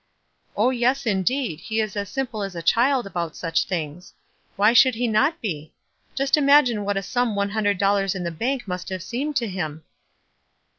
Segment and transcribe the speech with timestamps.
[0.57, 4.15] "Oh, yes, indeed, he la as simple as.< child about such things.
[4.55, 5.73] Why should he not be?
[6.15, 9.47] Just imagine what a sum, one hundred dollars in the bank must have seemed to
[9.47, 9.83] him?"